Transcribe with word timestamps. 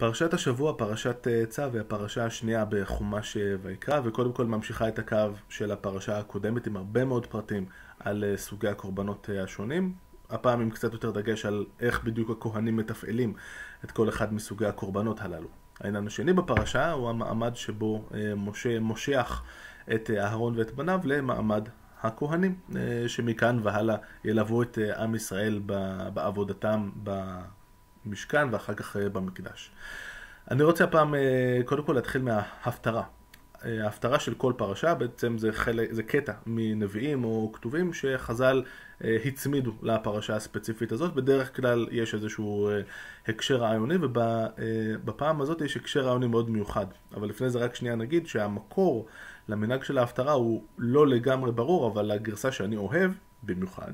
פרשת 0.00 0.34
השבוע, 0.34 0.72
פרשת 0.76 1.26
אה, 1.28 1.46
צו, 1.46 1.62
היא 1.72 1.80
הפרשה 1.80 2.24
השנייה 2.24 2.64
בחומש 2.68 3.36
אה, 3.36 3.54
ויקרא, 3.62 4.00
וקודם 4.04 4.32
כל 4.32 4.46
ממשיכה 4.46 4.88
את 4.88 4.98
הקו 4.98 5.16
של 5.48 5.72
הפרשה 5.72 6.18
הקודמת 6.18 6.66
עם 6.66 6.76
הרבה 6.76 7.04
מאוד 7.04 7.26
פרטים 7.26 7.66
על 7.98 8.24
אה, 8.24 8.36
סוגי 8.36 8.68
הקורבנות 8.68 9.30
השונים. 9.42 9.92
הפעם 10.30 10.60
עם 10.60 10.70
קצת 10.70 10.92
יותר 10.92 11.10
דגש 11.10 11.46
על 11.46 11.64
איך 11.80 12.04
בדיוק 12.04 12.30
הכהנים 12.30 12.76
מתפעלים 12.76 13.34
את 13.84 13.90
כל 13.90 14.08
אחד 14.08 14.34
מסוגי 14.34 14.66
הקורבנות 14.66 15.20
הללו. 15.20 15.48
העניין 15.80 16.06
השני 16.06 16.32
בפרשה 16.32 16.92
הוא 16.92 17.10
המעמד 17.10 17.56
שבו 17.56 18.08
משה 18.36 18.80
מושך 18.80 19.42
את 19.94 20.10
אהרון 20.10 20.54
ואת 20.56 20.74
בניו 20.74 21.00
למעמד 21.04 21.68
הכהנים, 22.02 22.54
שמכאן 23.06 23.60
והלאה 23.62 23.96
ילוו 24.24 24.62
את 24.62 24.78
עם 24.96 25.14
ישראל 25.14 25.60
בעבודתם 26.14 26.90
במשכן 28.04 28.48
ואחר 28.52 28.74
כך 28.74 28.96
אה, 28.96 29.08
במקדש. 29.08 29.70
אני 30.50 30.62
רוצה 30.62 30.84
הפעם 30.84 31.14
אה, 31.14 31.60
קודם 31.64 31.82
כל 31.82 31.92
להתחיל 31.92 32.22
מההפטרה. 32.22 33.02
אה, 33.64 33.84
ההפטרה 33.84 34.20
של 34.20 34.34
כל 34.34 34.52
פרשה 34.56 34.94
בעצם 34.94 35.38
זה, 35.38 35.52
חלק, 35.52 35.92
זה 35.92 36.02
קטע 36.02 36.32
מנביאים 36.46 37.24
או 37.24 37.52
כתובים 37.52 37.92
שחז"ל 37.92 38.62
הצמידו 39.00 39.72
לפרשה 39.82 40.36
הספציפית 40.36 40.92
הזאת. 40.92 41.14
בדרך 41.14 41.56
כלל 41.56 41.88
יש 41.90 42.14
איזשהו 42.14 42.70
הקשר 43.28 43.56
רעיוני 43.56 43.94
ובפעם 44.00 45.40
הזאת 45.40 45.60
יש 45.60 45.76
הקשר 45.76 46.00
רעיוני 46.00 46.26
מאוד 46.26 46.50
מיוחד. 46.50 46.86
אבל 47.14 47.28
לפני 47.28 47.50
זה 47.50 47.58
רק 47.58 47.74
שנייה 47.74 47.94
נגיד 47.94 48.26
שהמקור 48.26 49.06
למנהג 49.48 49.82
של 49.82 49.98
ההפטרה 49.98 50.32
הוא 50.32 50.64
לא 50.78 51.06
לגמרי 51.06 51.52
ברור, 51.52 51.92
אבל 51.92 52.10
הגרסה 52.10 52.52
שאני 52.52 52.76
אוהב 52.76 53.12
במיוחד 53.42 53.92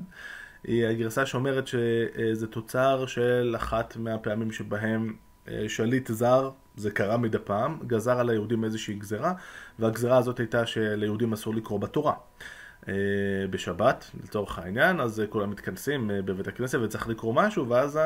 היא 0.63 0.85
הגרסה 0.85 1.25
שאומרת 1.25 1.67
שזה 1.67 2.47
תוצר 2.47 3.05
של 3.05 3.53
אחת 3.57 3.97
מהפעמים 3.97 4.51
שבהם 4.51 5.15
אה, 5.47 5.65
שליט 5.67 6.11
זר, 6.11 6.49
זה 6.75 6.91
קרה 6.91 7.17
מדי 7.17 7.37
פעם, 7.43 7.79
גזר 7.87 8.19
על 8.19 8.29
היהודים 8.29 8.63
איזושהי 8.63 8.93
גזרה, 8.93 9.33
והגזרה 9.79 10.17
הזאת 10.17 10.39
הייתה 10.39 10.65
שליהודים 10.65 11.33
אסור 11.33 11.55
לקרוא 11.55 11.79
בתורה. 11.79 12.13
אה, 12.87 12.93
בשבת, 13.49 14.11
לצורך 14.23 14.59
העניין, 14.59 14.99
אז 14.99 15.21
כולם 15.29 15.49
מתכנסים 15.49 16.11
אה, 16.11 16.21
בבית 16.21 16.47
הכנסת 16.47 16.79
וצריך 16.81 17.07
לקרוא 17.07 17.33
משהו, 17.33 17.69
ואז 17.69 17.99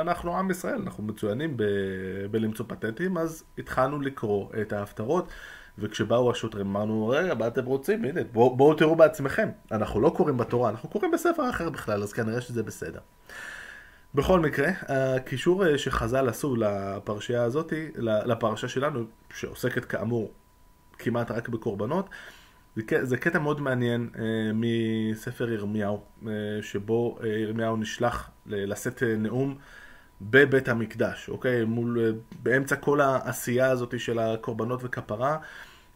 אנחנו 0.00 0.38
עם 0.38 0.50
ישראל, 0.50 0.80
אנחנו 0.82 1.02
מצוינים 1.04 1.56
ב- 1.56 2.26
בלמצוא 2.30 2.64
פטנטים, 2.68 3.18
אז 3.18 3.44
התחלנו 3.58 4.00
לקרוא 4.00 4.48
את 4.62 4.72
ההפטרות. 4.72 5.28
וכשבאו 5.78 6.30
השוטרים 6.30 6.66
אמרנו, 6.66 7.08
רגע, 7.08 7.34
מה 7.34 7.46
אתם 7.46 7.64
רוצים? 7.64 8.04
הנה, 8.04 8.20
בואו 8.32 8.56
בוא 8.56 8.74
תראו 8.74 8.96
בעצמכם. 8.96 9.48
אנחנו 9.72 10.00
לא 10.00 10.10
קוראים 10.16 10.36
בתורה, 10.36 10.70
אנחנו 10.70 10.88
קוראים 10.88 11.10
בספר 11.10 11.50
אחר 11.50 11.70
בכלל, 11.70 12.02
אז 12.02 12.12
כנראה 12.12 12.40
שזה 12.40 12.62
בסדר. 12.62 13.00
בכל 14.14 14.40
מקרה, 14.40 14.68
הקישור 14.88 15.66
אה, 15.66 15.78
שחז"ל 15.78 16.28
עשו 16.28 16.56
לפרשייה 16.56 17.42
הזאת, 17.42 17.72
לפרשה 17.98 18.68
שלנו, 18.68 19.04
שעוסקת 19.34 19.84
כאמור 19.84 20.32
כמעט 20.98 21.30
רק 21.30 21.48
בקורבנות, 21.48 22.08
זה 23.02 23.16
קטע 23.16 23.38
מאוד 23.38 23.60
מעניין 23.60 24.10
אה, 24.18 24.22
מספר 24.54 25.52
ירמיהו, 25.52 26.00
אה, 26.26 26.32
שבו 26.62 27.18
ירמיהו 27.24 27.76
נשלח 27.76 28.30
לשאת 28.46 29.02
נאום 29.02 29.58
בבית 30.30 30.68
המקדש, 30.68 31.28
אוקיי? 31.28 31.64
מול, 31.64 32.14
באמצע 32.42 32.76
כל 32.76 33.00
העשייה 33.00 33.70
הזאת 33.70 34.00
של 34.00 34.18
הקורבנות 34.18 34.80
וכפרה, 34.82 35.38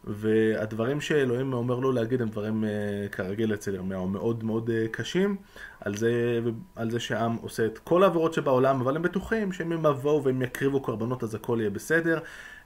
והדברים 0.03 1.01
שאלוהים 1.01 1.53
אומר 1.53 1.79
לו 1.79 1.91
להגיד 1.91 2.21
הם 2.21 2.29
דברים 2.29 2.63
uh, 2.63 3.09
כרגיל 3.09 3.53
אצל 3.53 3.75
ירמיהו, 3.75 4.07
מאוד 4.07 4.43
מאוד 4.43 4.69
uh, 4.69 4.87
קשים, 4.91 5.35
על 5.81 5.95
זה, 5.95 6.39
על 6.75 6.91
זה 6.91 6.99
שהעם 6.99 7.35
עושה 7.41 7.65
את 7.65 7.77
כל 7.77 8.03
העבירות 8.03 8.33
שבעולם, 8.33 8.81
אבל 8.81 8.95
הם 8.95 9.01
בטוחים 9.01 9.51
שאם 9.51 9.71
הם 9.71 9.85
יבואו 9.85 10.23
והם 10.23 10.41
יקריבו 10.41 10.81
קורבנות 10.81 11.23
אז 11.23 11.35
הכל 11.35 11.57
יהיה 11.59 11.69
בסדר. 11.69 12.19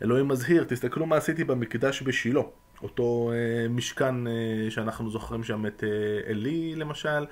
אלוהים 0.04 0.28
מזהיר, 0.28 0.64
תסתכלו 0.64 1.06
מה 1.06 1.18
עשיתי 1.18 1.44
במקדש 1.44 2.02
בשילה, 2.02 2.42
אותו 2.84 3.32
משכן 3.70 4.16
שאנחנו 4.70 5.10
זוכרים 5.10 5.44
שם 5.44 5.66
את 5.66 5.84
עלי 6.30 6.76
למשל. 6.76 7.26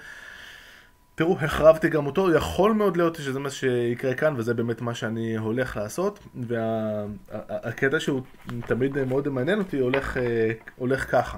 תראו, 1.16 1.38
החרבתי 1.40 1.90
גם 1.90 2.06
אותו, 2.06 2.34
יכול 2.34 2.72
מאוד 2.72 2.98
להיות 2.98 3.16
שזה 3.16 3.40
מה 3.40 3.50
שיקרה 3.50 4.14
כאן, 4.14 4.34
וזה 4.38 4.54
באמת 4.54 4.82
מה 4.82 4.96
שאני 4.96 5.38
הולך 5.38 5.78
לעשות. 5.78 6.20
והקטע 6.36 7.94
וה, 7.94 8.00
שהוא 8.00 8.22
תמיד 8.68 9.04
מאוד 9.04 9.30
מעניין 9.30 9.60
אותי 9.60 9.80
הולך, 9.80 10.18
אה, 10.18 10.52
הולך 10.76 11.12
ככה. 11.12 11.38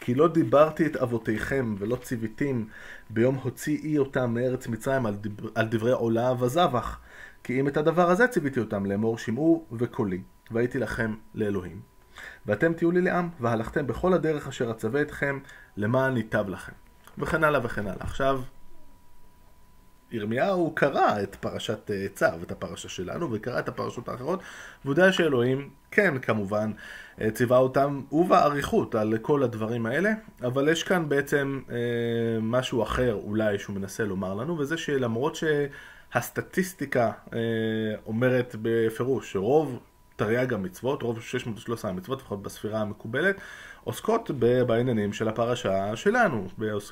כי 0.00 0.14
לא 0.14 0.28
דיברתי 0.28 0.86
את 0.86 0.96
אבותיכם 0.96 1.74
ולא 1.78 1.96
ציוויתים 1.96 2.68
ביום 3.10 3.34
הוציאי 3.34 3.98
אותם 3.98 4.34
מארץ 4.34 4.66
מצרים 4.66 5.06
על, 5.06 5.14
דבר, 5.14 5.48
על 5.54 5.68
דברי 5.68 5.92
עולה 5.92 6.32
וזבח. 6.40 7.00
כי 7.44 7.60
אם 7.60 7.68
את 7.68 7.76
הדבר 7.76 8.10
הזה 8.10 8.28
ציוויתי 8.28 8.60
אותם 8.60 8.86
לאמור 8.86 9.18
שמעו 9.18 9.66
וקולי, 9.72 10.20
והייתי 10.50 10.78
לכם 10.78 11.14
לאלוהים. 11.34 11.80
ואתם 12.46 12.72
תהיו 12.72 12.90
לי 12.90 13.00
לעם, 13.00 13.28
והלכתם 13.40 13.86
בכל 13.86 14.12
הדרך 14.12 14.48
אשר 14.48 14.70
אצווה 14.70 15.02
אתכם 15.02 15.38
למען 15.76 16.16
ייטב 16.16 16.48
לכם. 16.48 16.72
וכן 17.18 17.44
הלאה 17.44 17.60
וכן 17.64 17.86
הלאה. 17.86 17.96
עכשיו, 18.00 18.42
ירמיהו 20.14 20.72
קרא 20.74 21.22
את 21.22 21.34
פרשת 21.34 21.90
אה, 21.90 22.06
צו, 22.14 22.26
את 22.42 22.50
הפרשה 22.50 22.88
שלנו, 22.88 23.32
וקרא 23.32 23.58
את 23.58 23.68
הפרשות 23.68 24.08
האחרות, 24.08 24.40
והוא 24.84 24.92
יודע 24.92 25.12
שאלוהים, 25.12 25.70
כן, 25.90 26.18
כמובן, 26.18 26.72
אה, 27.20 27.30
ציווה 27.30 27.58
אותם, 27.58 28.00
ובאריכות, 28.12 28.94
על 28.94 29.18
כל 29.22 29.42
הדברים 29.42 29.86
האלה, 29.86 30.12
אבל 30.42 30.68
יש 30.68 30.82
כאן 30.82 31.08
בעצם 31.08 31.60
אה, 31.70 31.76
משהו 32.42 32.82
אחר, 32.82 33.14
אולי, 33.24 33.58
שהוא 33.58 33.76
מנסה 33.76 34.04
לומר 34.04 34.34
לנו, 34.34 34.58
וזה 34.58 34.76
שלמרות 34.76 35.36
שהסטטיסטיקה 35.36 37.12
אה, 37.32 37.38
אומרת 38.06 38.56
בפירוש 38.62 39.32
שרוב 39.32 39.78
תרי"ג 40.16 40.52
המצוות, 40.52 41.02
רוב 41.02 41.20
613 41.20 41.90
המצוות, 41.90 42.20
לפחות 42.20 42.42
בספירה 42.42 42.80
המקובלת, 42.80 43.36
עוסקות 43.84 44.30
בעניינים 44.66 45.12
של 45.12 45.28
הפרשה 45.28 45.96
שלנו, 45.96 46.46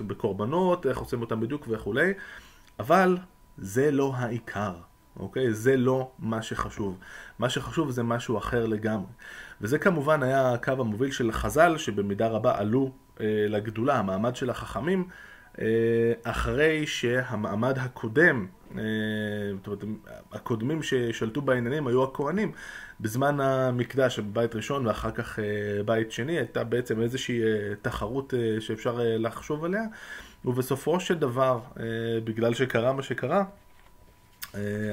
בקורבנות, 0.06 0.86
איך 0.86 0.98
עושים 0.98 1.20
אותם 1.20 1.40
בדיוק 1.40 1.66
וכולי. 1.70 2.12
אבל 2.78 3.18
זה 3.58 3.90
לא 3.90 4.12
העיקר, 4.16 4.74
אוקיי? 5.16 5.52
זה 5.52 5.76
לא 5.76 6.10
מה 6.18 6.42
שחשוב. 6.42 6.98
מה 7.38 7.50
שחשוב 7.50 7.90
זה 7.90 8.02
משהו 8.02 8.38
אחר 8.38 8.66
לגמרי. 8.66 9.12
וזה 9.60 9.78
כמובן 9.78 10.22
היה 10.22 10.52
הקו 10.52 10.72
המוביל 10.72 11.10
של 11.10 11.32
חז"ל, 11.32 11.78
שבמידה 11.78 12.28
רבה 12.28 12.58
עלו 12.58 12.90
אה, 13.20 13.26
לגדולה, 13.48 13.98
המעמד 13.98 14.36
של 14.36 14.50
החכמים, 14.50 15.08
אה, 15.58 16.12
אחרי 16.22 16.86
שהמעמד 16.86 17.78
הקודם, 17.78 18.46
זאת 19.56 19.66
אומרת, 19.66 19.84
הקודמים 20.32 20.82
ששלטו 20.82 21.42
בעניינים 21.42 21.86
היו 21.86 22.04
הכוהנים. 22.04 22.52
בזמן 23.00 23.40
המקדש, 23.40 24.18
בבית 24.18 24.54
ראשון 24.54 24.86
ואחר 24.86 25.10
כך 25.10 25.38
אה, 25.38 25.44
בית 25.84 26.12
שני, 26.12 26.38
הייתה 26.38 26.64
בעצם 26.64 27.00
איזושהי 27.00 27.42
אה, 27.42 27.48
תחרות 27.82 28.34
אה, 28.34 28.60
שאפשר 28.60 29.00
אה, 29.00 29.18
לחשוב 29.18 29.64
עליה. 29.64 29.82
ובסופו 30.44 31.00
של 31.00 31.14
דבר, 31.14 31.60
אה, 31.80 31.84
בגלל 32.24 32.54
שקרה 32.54 32.92
מה 32.92 33.02
שקרה, 33.02 33.38
אה, 33.38 33.44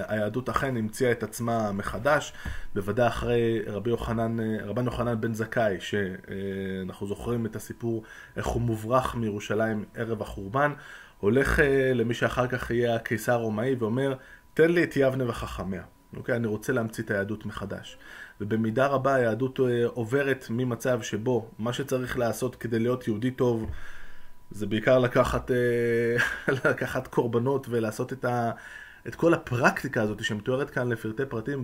היהדות 0.07 0.49
אכן 0.49 0.77
המציאה 0.77 1.11
את 1.11 1.23
עצמה 1.23 1.71
מחדש, 1.71 2.33
בוודאי 2.75 3.07
אחרי 3.07 3.61
רבי 3.67 3.89
יוחנן, 3.89 4.39
אה, 4.39 4.65
רבן 4.65 4.85
יוחנן 4.85 5.21
בן 5.21 5.33
זכאי, 5.33 5.77
שאנחנו 5.79 7.07
זוכרים 7.07 7.45
את 7.45 7.55
הסיפור 7.55 8.03
איך 8.37 8.47
הוא 8.47 8.61
מוברח 8.61 9.15
מירושלים 9.15 9.85
ערב 9.95 10.21
החורבן, 10.21 10.73
הולך 11.19 11.59
למי 11.95 12.13
שאחר 12.13 12.47
כך 12.47 12.71
יהיה 12.71 12.95
הקיסר 12.95 13.31
הרומאי 13.31 13.75
ואומר, 13.79 14.15
תן 14.53 14.71
לי 14.71 14.83
את 14.83 14.97
יבנה 14.97 15.29
וחכמיה. 15.29 15.83
אוקיי? 16.17 16.35
אני 16.35 16.47
רוצה 16.47 16.73
להמציא 16.73 17.03
את 17.03 17.11
היהדות 17.11 17.45
מחדש. 17.45 17.97
ובמידה 18.41 18.87
רבה 18.87 19.15
היהדות 19.15 19.59
עוברת 19.85 20.47
ממצב 20.49 21.01
שבו 21.01 21.49
מה 21.59 21.73
שצריך 21.73 22.17
לעשות 22.17 22.55
כדי 22.55 22.79
להיות 22.79 23.07
יהודי 23.07 23.31
טוב 23.31 23.69
זה 24.51 24.65
בעיקר 24.65 24.99
לקחת, 24.99 25.51
אה, 25.51 26.15
לקחת 26.69 27.07
קורבנות 27.07 27.67
ולעשות 27.69 28.13
את, 28.13 28.25
ה, 28.25 28.51
את 29.09 29.15
כל 29.15 29.33
הפרקטיקה 29.33 30.01
הזאת 30.01 30.23
שמתוארת 30.23 30.69
כאן 30.69 30.89
לפרטי 30.89 31.25
פרטים 31.25 31.61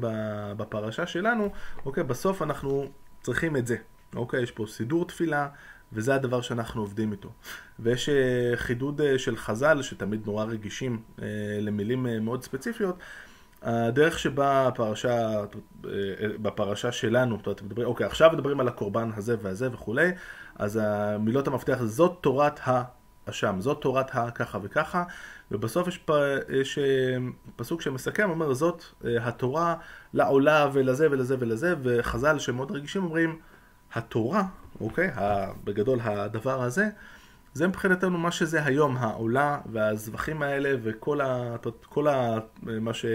בפרשה 0.57 1.07
שלנו, 1.07 1.49
אוקיי, 1.85 2.03
בסוף 2.03 2.41
אנחנו 2.41 2.85
צריכים 3.21 3.57
את 3.57 3.67
זה, 3.67 3.75
אוקיי, 4.15 4.43
יש 4.43 4.51
פה 4.51 4.65
סידור 4.67 5.07
תפילה, 5.07 5.47
וזה 5.93 6.15
הדבר 6.15 6.41
שאנחנו 6.41 6.81
עובדים 6.81 7.11
איתו. 7.11 7.29
ויש 7.79 8.09
אה, 8.09 8.51
חידוד 8.55 9.01
אה, 9.01 9.19
של 9.19 9.37
חז"ל, 9.37 9.81
שתמיד 9.81 10.25
נורא 10.25 10.45
רגישים 10.45 11.01
למילים 11.61 12.07
מאוד 12.21 12.43
ספציפיות, 12.43 12.99
הדרך 13.61 14.19
שבה 14.19 14.67
הפרשה, 14.67 15.43
בפרשה 16.41 16.91
שלנו, 16.91 17.37
אתם 17.51 17.65
מדברים, 17.65 17.87
אוקיי, 17.87 18.05
עכשיו 18.05 18.31
מדברים 18.33 18.59
על 18.59 18.67
הקורבן 18.67 19.09
הזה 19.17 19.35
והזה 19.41 19.73
וכולי, 19.73 20.11
אז 20.55 20.79
מילות 21.19 21.47
המפתח 21.47 21.77
זאת 21.83 22.17
תורת 22.21 22.59
האשם, 23.27 23.55
זאת 23.59 23.81
תורת 23.81 24.07
הככה 24.13 24.59
וככה, 24.61 25.03
ובסוף 25.51 25.87
יש, 25.87 25.97
פ, 25.97 26.11
יש 26.49 26.77
אה, 26.77 27.17
פסוק 27.55 27.81
שמסכם, 27.81 28.29
אומר 28.29 28.53
זאת 28.53 28.83
אה, 29.05 29.27
התורה 29.27 29.75
לעולה 30.13 30.69
ולזה 30.73 31.07
ולזה 31.11 31.35
ולזה, 31.39 31.75
וחז"ל 31.83 32.39
שמאוד 32.39 32.71
רגישים 32.71 33.03
אומרים, 33.03 33.39
התורה, 33.93 34.43
אוקיי, 34.81 35.11
בגדול 35.63 35.99
הדבר 36.03 36.63
הזה, 36.63 36.89
זה 37.53 37.67
מבחינתנו 37.67 38.17
מה 38.17 38.31
שזה 38.31 38.63
היום, 38.65 38.97
העולה 38.97 39.59
והזבחים 39.71 40.41
האלה 40.41 40.75
וכל 40.83 41.21
ה... 41.21 41.55
כל 41.89 42.07
ה... 42.07 42.37
מה 42.63 42.93
ש... 42.93 43.05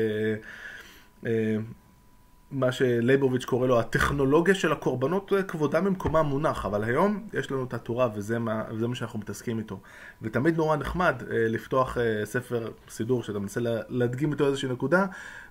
אה, 2.53 2.59
מה 2.59 2.73
שלייבוביץ' 2.73 3.45
קורא 3.45 3.67
לו 3.67 3.81
הטכנולוגיה 3.81 4.55
של 4.55 4.73
הקורבנות, 4.73 5.33
כבודם 5.49 5.85
במקומם 5.85 6.27
מונח, 6.27 6.67
אבל 6.67 6.85
היום 6.85 7.29
יש 7.33 7.51
לנו 7.51 7.65
את 7.65 7.75
התורה 7.75 8.09
וזה 8.15 8.39
מה, 8.39 8.65
וזה 8.71 8.89
מה 8.89 8.95
שאנחנו 8.95 9.19
מתעסקים 9.19 9.59
איתו. 9.59 9.81
ותמיד 10.23 10.57
נורא 10.57 10.77
נחמד 10.77 11.23
אה, 11.31 11.49
לפתוח 11.49 11.99
אה, 11.99 12.27
ספר 12.27 12.71
סידור 12.89 13.23
שאתה 13.23 13.39
מנסה 13.39 13.61
להדגים 13.89 14.33
איתו 14.33 14.47
איזושהי 14.47 14.69
נקודה, 14.69 15.07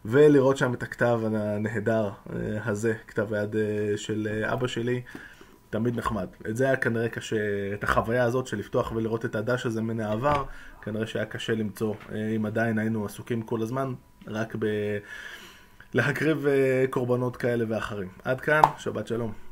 ולראות 0.06 0.58
שם 0.58 0.74
את 0.74 0.84
הכתב 0.84 1.20
הנהדר 1.26 2.10
אה, 2.10 2.60
הזה, 2.66 2.94
כתב 3.08 3.34
היד 3.34 3.56
של 3.96 4.44
אבא 4.54 4.68
שלי. 4.68 5.02
תמיד 5.72 5.98
נחמד. 5.98 6.28
את 6.50 6.58
זה 6.58 6.66
היה 6.66 6.76
כנראה 6.76 7.10
קשה, 7.10 7.38
את 7.74 7.84
החוויה 7.84 8.24
הזאת 8.24 8.48
של 8.48 8.58
לפתוח 8.58 8.92
ולראות 8.92 9.26
את 9.26 9.36
הדש 9.36 9.66
הזה 9.66 9.82
מן 9.82 10.00
העבר, 10.00 10.44
כנראה 10.82 11.08
שהיה 11.08 11.26
קשה 11.26 11.54
למצוא, 11.56 11.94
אם 12.36 12.46
עדיין 12.46 12.78
היינו 12.80 13.06
עסוקים 13.06 13.42
כל 13.42 13.62
הזמן, 13.62 13.94
רק 14.28 14.56
ב... 14.60 14.66
להקריב 15.94 16.46
קורבנות 16.90 17.38
כאלה 17.38 17.66
ואחרים. 17.68 18.08
עד 18.24 18.42
כאן, 18.42 18.62
שבת 18.78 19.08
שלום. 19.08 19.49